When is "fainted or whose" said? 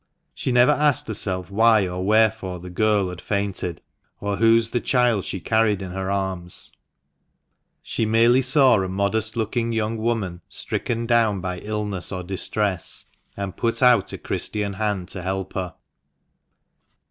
3.21-4.71